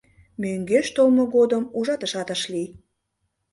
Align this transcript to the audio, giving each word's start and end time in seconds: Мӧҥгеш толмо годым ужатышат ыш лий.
Мӧҥгеш 0.41 0.87
толмо 0.95 1.23
годым 1.35 1.63
ужатышат 1.77 2.27
ыш 2.35 2.41
лий. 2.51 2.69